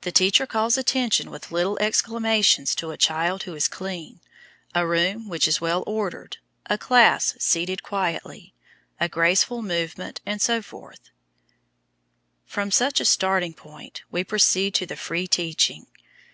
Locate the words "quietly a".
7.82-9.10